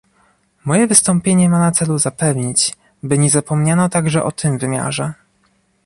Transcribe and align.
Moje 0.65 0.87
wystąpienie 0.87 1.49
ma 1.49 1.59
na 1.59 1.71
celu 1.71 1.97
zapewnić, 1.97 2.75
by 3.03 3.17
nie 3.17 3.29
zapomniano 3.29 3.89
także 3.89 4.23
o 4.23 4.31
tym 4.31 4.57
wymiarze 4.57 5.13